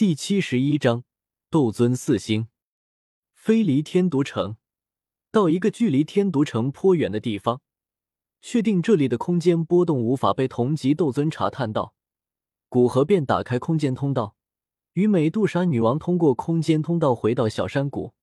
[0.00, 1.04] 第七十一章
[1.50, 2.48] 斗尊四星。
[3.34, 4.56] 飞离天毒城，
[5.30, 7.60] 到一个距离天毒城颇远的地方，
[8.40, 11.92] 确定这里的空间波动无法被同级斗尊查探到，
[12.70, 14.36] 古河便打开空间通道，
[14.94, 18.14] 与美杜莎女王通过空间通道回到小山谷。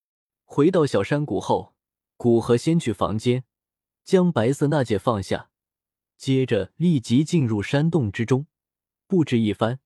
[0.46, 1.75] 回到小山谷后，
[2.16, 3.44] 古河先去房间，
[4.04, 5.52] 将白色纳戒放下，
[6.18, 8.48] 接着立即进入山洞之中，
[9.05, 9.80] 布置一番。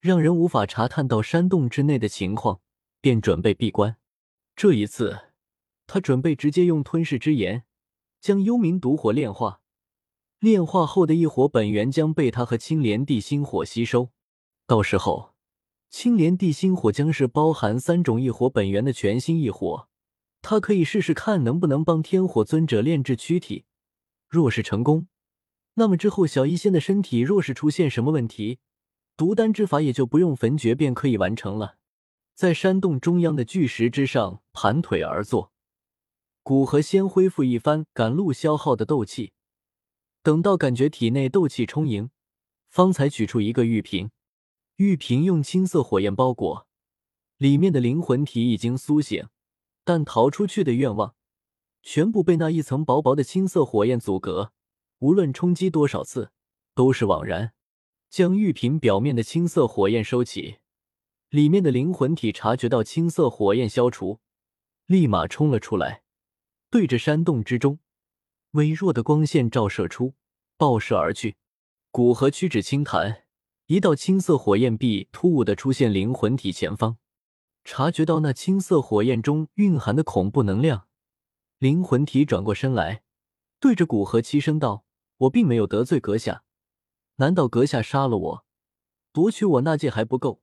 [0.00, 2.60] 让人无法查探到山洞之内的情况，
[3.00, 3.96] 便准备闭关。
[4.56, 5.32] 这一次，
[5.86, 7.64] 他准备直接用吞噬之炎
[8.20, 9.60] 将幽冥毒火炼化。
[10.38, 14.10] 炼化后的异火本源将被他和青莲地心火吸收。
[14.66, 15.34] 到时候，
[15.90, 19.88] 青莲地心火将是包含三种异火本源的全新异火。
[20.40, 23.66] 他可以试试看能不能帮天火尊者炼制躯体。
[24.26, 25.08] 若是成功，
[25.74, 28.60] 那么之后小医仙的身体若是出现什么问题，
[29.20, 31.76] 独丹之法也就不用焚诀便可以完成了。
[32.34, 35.52] 在山洞中央的巨石之上盘腿而坐，
[36.42, 39.34] 古河先恢复一番赶路消耗的斗气，
[40.22, 42.08] 等到感觉体内斗气充盈，
[42.70, 44.10] 方才取出一个玉瓶。
[44.76, 46.66] 玉瓶用青色火焰包裹，
[47.36, 49.28] 里面的灵魂体已经苏醒，
[49.84, 51.14] 但逃出去的愿望
[51.82, 54.54] 全部被那一层薄薄的青色火焰阻隔，
[55.00, 56.32] 无论冲击多少次
[56.74, 57.52] 都是枉然。
[58.10, 60.56] 将玉瓶表面的青色火焰收起，
[61.28, 64.18] 里面的灵魂体察觉到青色火焰消除，
[64.86, 66.02] 立马冲了出来，
[66.70, 67.78] 对着山洞之中
[68.50, 70.14] 微弱的光线照射出，
[70.56, 71.36] 爆射而去。
[71.92, 73.22] 古河屈指轻弹，
[73.66, 76.98] 一道青色火焰壁突兀的出现灵魂体前方。
[77.62, 80.88] 察觉到那青色火焰中蕴含的恐怖能量，
[81.58, 83.04] 灵魂体转过身来，
[83.60, 84.84] 对着古河齐声道
[85.18, 86.42] ：“我并没有得罪阁下。”
[87.20, 88.44] 难道阁下杀了我，
[89.12, 90.40] 夺取我那戒还不够，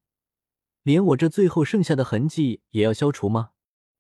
[0.84, 3.50] 连我这最后剩下的痕迹也要消除吗？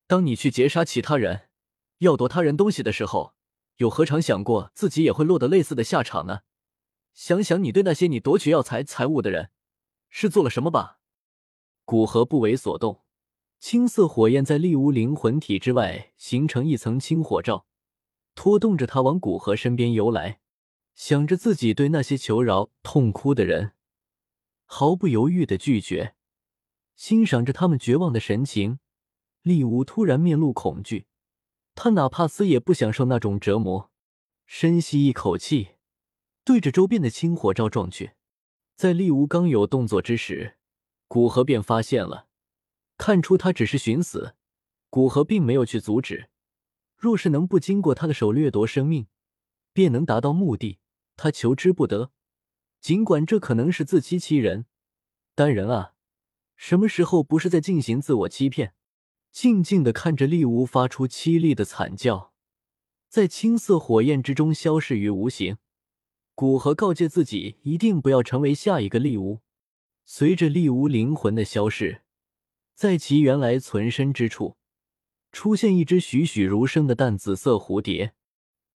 [0.06, 1.50] 当你去劫杀其他人，
[1.98, 3.34] 要夺他人东西的时候，
[3.78, 6.42] 又何尝想过自己也会落得类似的下场呢？
[7.16, 9.50] 想想你对那些你夺取药材财物的人，
[10.12, 11.00] 是做了什么吧？
[11.84, 13.02] 古河不为所动，
[13.58, 17.66] 青色火焰在力无灵魂体之外形成一层青火罩，
[18.36, 20.42] 拖动着他往古河身边游来。
[20.98, 23.74] 想着自己对那些求饶、痛哭的人
[24.66, 26.16] 毫不犹豫的拒绝，
[26.96, 28.80] 欣赏着他们绝望的神情，
[29.44, 31.06] 丽无突然面露恐惧。
[31.76, 33.92] 他哪怕死也不想受那种折磨。
[34.48, 35.76] 深吸一口气，
[36.44, 38.14] 对着周边的青火罩撞去。
[38.76, 40.58] 在丽无刚有动作之时，
[41.08, 42.28] 古河便发现了，
[42.98, 44.34] 看出他只是寻死。
[44.90, 46.30] 古河并没有去阻止。
[46.98, 49.06] 若是能不经过他的手掠夺生命，
[49.72, 50.80] 便能达到目的。
[51.18, 52.12] 他求之不得，
[52.80, 54.66] 尽管这可能是自欺欺人，
[55.36, 55.94] 但人啊，
[56.56, 58.76] 什么时候不是在进行自我欺骗？
[59.32, 62.34] 静静的看着厉无发出凄厉的惨叫，
[63.10, 65.58] 在青色火焰之中消逝于无形。
[66.34, 69.42] 古河告诫自己，一定不要成为下一个厉无。
[70.06, 72.04] 随着厉无灵魂的消逝，
[72.74, 74.58] 在其原来存身之处，
[75.32, 78.14] 出现一只栩栩如生的淡紫色蝴蝶。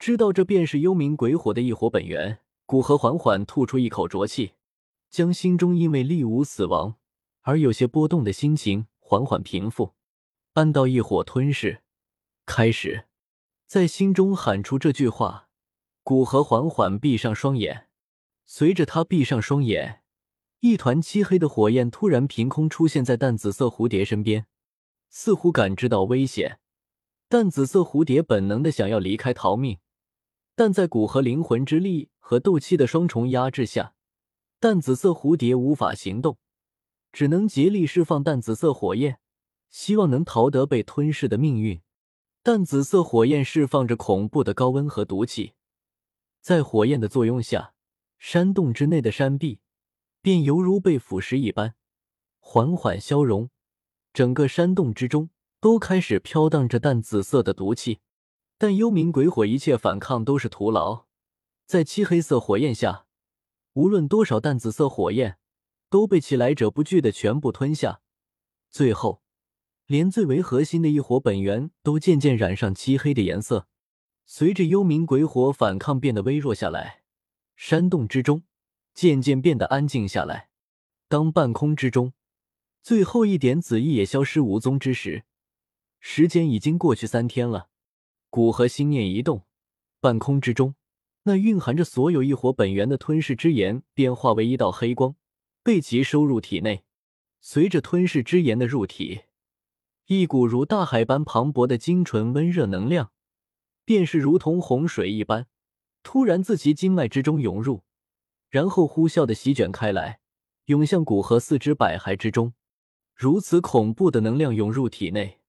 [0.02, 4.54] 知道这便是幽冥鬼火的一火本源，古河缓缓吐出一口浊气，
[5.08, 6.96] 将心中因为厉无死亡
[7.42, 9.94] 而有些波动的心情缓缓平复。
[10.54, 11.82] 按道异火吞噬
[12.44, 13.04] 开始，
[13.68, 15.48] 在心中喊出这句话，
[16.02, 17.86] 古河缓缓闭上双眼。
[18.44, 20.02] 随着他闭上双眼，
[20.58, 24.46] 一团漆黑的火焰突然凭空出现在淡紫色蝴蝶身边，
[25.08, 26.58] 似乎感知到危险。
[27.28, 29.78] 淡紫色蝴蝶本能的想要离开逃命。
[30.54, 33.94] 但在骨和灵魂之力和斗气的双重压制下，
[34.60, 36.38] 淡紫色蝴蝶无法行动，
[37.12, 39.18] 只能竭力释放淡紫色火焰，
[39.70, 41.80] 希望能逃得被吞噬的命运。
[42.42, 45.54] 淡紫色火焰释放着恐怖的高温和毒气，
[46.40, 47.72] 在火焰的作用下，
[48.18, 49.60] 山洞之内的山壁
[50.20, 51.74] 便犹如被腐蚀一般，
[52.40, 53.48] 缓缓消融。
[54.12, 58.00] 整个山洞之中都开始飘荡着淡紫色的毒气。
[58.62, 61.06] 但幽冥鬼火一切反抗都是徒劳，
[61.66, 63.06] 在漆黑色火焰下，
[63.72, 65.36] 无论多少淡紫色火焰
[65.90, 68.02] 都被其来者不拒的全部吞下。
[68.70, 69.20] 最后，
[69.86, 73.66] 连最为核心的一火本源都渐渐染上漆黑的颜色。
[74.26, 77.02] 随着幽冥鬼火反抗变得微弱下来，
[77.56, 78.44] 山洞之中
[78.94, 80.50] 渐渐变得安静下来。
[81.08, 82.12] 当半空之中
[82.80, 85.24] 最后一点紫意也消失无踪之时，
[85.98, 87.70] 时间已经过去三天了。
[88.32, 89.42] 古河心念一动，
[90.00, 90.74] 半空之中，
[91.24, 95.16] 那蕴含着所有异火本源的吞噬之炎便化为一道黑光，
[95.62, 96.82] 被其收入体内。
[97.42, 99.24] 随着吞噬之炎的入体，
[100.06, 103.12] 一股如大海般磅礴的精纯温热能量，
[103.84, 105.46] 便是如同洪水一般，
[106.02, 107.82] 突然自其经脉之中涌入，
[108.48, 110.20] 然后呼啸的席卷开来，
[110.64, 112.54] 涌向古河四肢百骸之中。
[113.14, 115.41] 如此恐怖的能量涌入体内，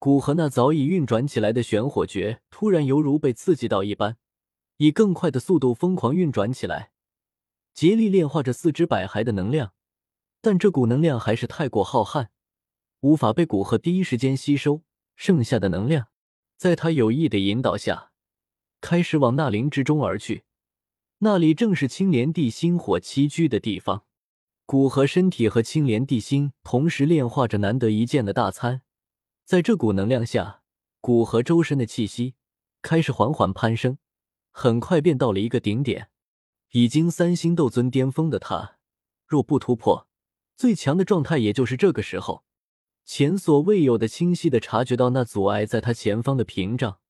[0.00, 4.16] 古河那早已运转起来的玄火诀突然犹如被刺激到一般，
[4.78, 6.92] 以更快的速度疯狂运转起来，
[7.74, 9.74] 竭力炼化着四肢百骸的能量。
[10.40, 12.28] 但这股能量还是太过浩瀚，
[13.00, 14.82] 无法被古河第一时间吸收。
[15.16, 16.06] 剩下的能量，
[16.56, 18.12] 在他有意的引导下，
[18.80, 20.44] 开始往纳灵之中而去。
[21.18, 24.04] 那里正是青莲地心火栖居的地方。
[24.64, 28.80] 古河身体和青莲地心同时炼化着难得一见的大餐，
[29.50, 30.62] 在这股能量下，
[31.00, 32.36] 古河周身的气息
[32.82, 33.98] 开始缓缓攀升，
[34.52, 36.08] 很快便到了一个顶点。
[36.70, 38.78] 已经三星斗尊巅峰的他，
[39.26, 40.06] 若不突破。
[40.56, 42.44] 最强的状态，也就是这个时候，
[43.04, 47.00] 前所未有的清晰的察觉到那阻碍在他前方的屏障。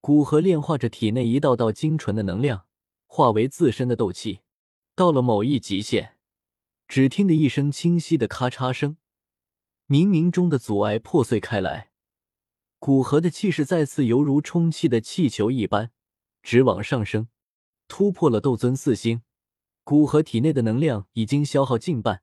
[0.00, 2.64] 古河炼化着体内一道道精纯的能量，
[3.06, 4.40] 化为自身的斗气。
[4.96, 6.16] 到了某一极限，
[6.88, 8.96] 只听得一声清晰的咔嚓声，
[9.90, 11.90] 冥冥中的阻碍破碎开来。
[12.78, 15.90] 古河的气势再次犹如充气的气球一般，
[16.44, 17.26] 直往上升，
[17.88, 19.22] 突破了斗尊四星。
[19.82, 22.22] 古河体内的能量已经消耗近半。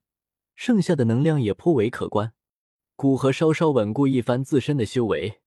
[0.55, 2.33] 剩下的能量也颇为可观，
[2.95, 5.41] 古河稍稍稳固一番自身的修为，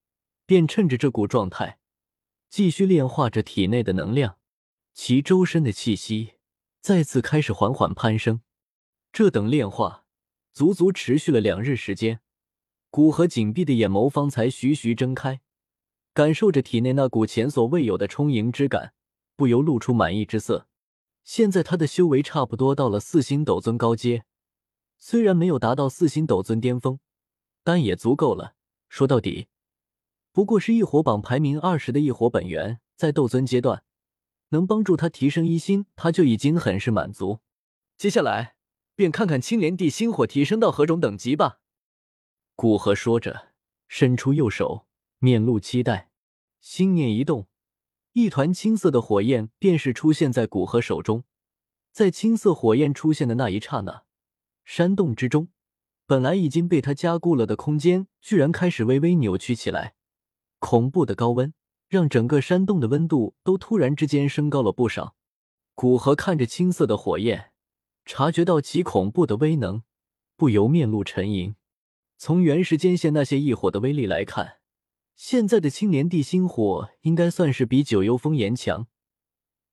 [0.44, 1.78] 便趁着这股状态，
[2.50, 4.36] 继续炼化着体内的能量，
[4.92, 6.34] 其周身的气息
[6.82, 8.42] 再次开始缓缓攀升。
[9.10, 10.04] 这等炼化
[10.52, 12.20] 足足持续了两日时间，
[12.90, 15.40] 古河紧闭的眼眸方才徐徐睁开，
[16.12, 18.92] 感受着体内那股前所未有的充盈之感，
[19.36, 20.66] 不由露出满意之色。
[21.22, 24.24] 现在他的修为差不多到了四星斗尊高阶。
[24.98, 26.98] 虽然没有达到四星斗尊巅峰，
[27.62, 28.54] 但也足够了。
[28.88, 29.46] 说到底，
[30.32, 33.84] 不过是异火榜排名二十的异火本源，在斗尊阶段
[34.48, 37.38] 能帮助他提升一星，他就已经很是满足。
[37.96, 38.56] 接下来
[38.94, 41.60] 便看看青莲地心火提升到何种等级吧。
[42.54, 43.52] 古河说着，
[43.88, 44.86] 伸出右手，
[45.18, 46.10] 面露期待，
[46.60, 47.48] 心念一动，
[48.12, 51.24] 一团青色的火焰便是出现在古河手中。
[51.92, 54.04] 在青色火焰出现的那一刹那。
[54.64, 55.48] 山洞之中，
[56.06, 59.94] 本来已经被他加固了的空间，居然开始微微扭曲起来。
[60.58, 61.52] 恐怖的高温
[61.88, 65.16] 让整个山洞的温度都突然之间升高了不少。
[65.74, 67.52] 古河看着青色的火焰，
[68.04, 69.82] 察觉到其恐怖的威能，
[70.36, 71.54] 不由面露沉吟。
[72.16, 74.58] 从原始间线那些异火的威力来看，
[75.16, 78.88] 现在的青莲地心火应该算是比九幽风炎强，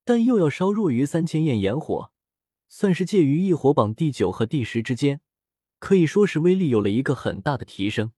[0.05, 2.11] 但又要稍弱于三千焰炎火。
[2.69, 5.21] 算是介于异火榜第九和第十之间，
[5.79, 8.11] 可以说是威力有了一个很大的提升。